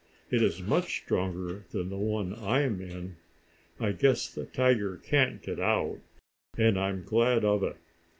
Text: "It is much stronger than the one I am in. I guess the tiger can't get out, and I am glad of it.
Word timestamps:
"It 0.31 0.41
is 0.41 0.63
much 0.63 0.97
stronger 1.03 1.65
than 1.69 1.89
the 1.89 1.95
one 1.99 2.33
I 2.33 2.61
am 2.61 2.81
in. 2.81 3.17
I 3.79 3.91
guess 3.91 4.27
the 4.27 4.45
tiger 4.47 4.97
can't 4.97 5.43
get 5.43 5.59
out, 5.59 5.99
and 6.57 6.79
I 6.79 6.89
am 6.89 7.03
glad 7.03 7.45
of 7.45 7.61
it. 7.61 7.77